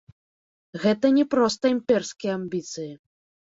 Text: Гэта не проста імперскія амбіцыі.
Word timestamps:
Гэта 0.85 1.11
не 1.19 1.27
проста 1.35 1.63
імперскія 1.75 2.31
амбіцыі. 2.41 2.93